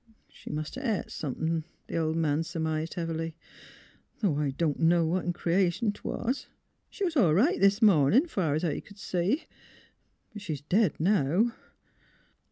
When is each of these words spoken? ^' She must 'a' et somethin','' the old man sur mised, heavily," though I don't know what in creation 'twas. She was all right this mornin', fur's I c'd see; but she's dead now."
^' 0.09 0.13
She 0.27 0.49
must 0.49 0.77
'a' 0.77 0.83
et 0.83 1.11
somethin','' 1.11 1.63
the 1.85 1.97
old 1.97 2.15
man 2.17 2.41
sur 2.41 2.59
mised, 2.59 2.95
heavily," 2.95 3.35
though 4.19 4.39
I 4.39 4.49
don't 4.49 4.79
know 4.79 5.05
what 5.05 5.25
in 5.25 5.31
creation 5.31 5.91
'twas. 5.91 6.47
She 6.89 7.03
was 7.03 7.15
all 7.15 7.35
right 7.35 7.59
this 7.61 7.83
mornin', 7.83 8.25
fur's 8.25 8.63
I 8.63 8.79
c'd 8.79 8.97
see; 8.97 9.45
but 10.33 10.41
she's 10.41 10.61
dead 10.61 10.99
now." 10.99 11.53